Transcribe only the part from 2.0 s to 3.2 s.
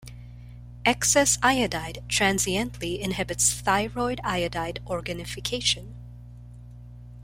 transiently